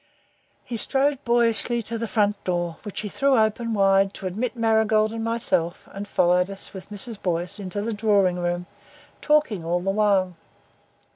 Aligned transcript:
He 0.63 0.77
strode 0.77 1.23
boyishly 1.23 1.83
to 1.83 1.95
the 1.95 2.07
front 2.07 2.43
door, 2.43 2.77
which 2.81 3.01
he 3.01 3.07
threw 3.07 3.37
open 3.37 3.75
wide 3.75 4.15
to 4.15 4.25
admit 4.25 4.55
Marigold 4.55 5.13
and 5.13 5.23
myself 5.23 5.87
and 5.91 6.07
followed 6.07 6.49
us 6.49 6.73
with 6.73 6.89
Mrs. 6.89 7.21
Boyce 7.21 7.59
into 7.59 7.83
the 7.83 7.93
drawing 7.93 8.37
room, 8.39 8.65
talking 9.21 9.63
all 9.63 9.79
the 9.79 9.91
while. 9.91 10.33